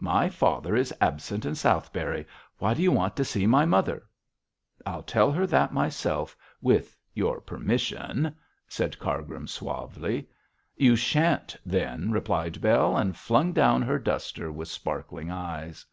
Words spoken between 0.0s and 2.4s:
'My father is absent in Southberry.